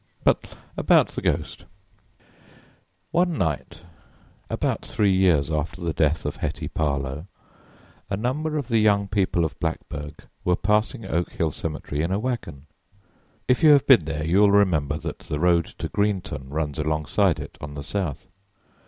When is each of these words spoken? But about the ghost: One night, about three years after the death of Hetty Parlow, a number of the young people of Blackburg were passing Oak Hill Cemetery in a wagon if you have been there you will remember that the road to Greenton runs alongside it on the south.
But 0.23 0.57
about 0.77 1.09
the 1.09 1.21
ghost: 1.21 1.65
One 3.11 3.37
night, 3.37 3.83
about 4.49 4.83
three 4.83 5.13
years 5.13 5.51
after 5.51 5.79
the 5.81 5.93
death 5.93 6.25
of 6.25 6.37
Hetty 6.37 6.69
Parlow, 6.69 7.27
a 8.09 8.17
number 8.17 8.57
of 8.57 8.67
the 8.67 8.79
young 8.81 9.07
people 9.07 9.45
of 9.45 9.59
Blackburg 9.59 10.15
were 10.43 10.55
passing 10.55 11.05
Oak 11.05 11.29
Hill 11.33 11.51
Cemetery 11.51 12.01
in 12.01 12.11
a 12.11 12.17
wagon 12.17 12.65
if 13.47 13.61
you 13.61 13.73
have 13.73 13.85
been 13.85 14.05
there 14.05 14.25
you 14.25 14.39
will 14.39 14.49
remember 14.51 14.97
that 14.97 15.19
the 15.19 15.39
road 15.39 15.65
to 15.77 15.87
Greenton 15.87 16.49
runs 16.49 16.79
alongside 16.79 17.39
it 17.39 17.59
on 17.61 17.75
the 17.75 17.83
south. 17.83 18.27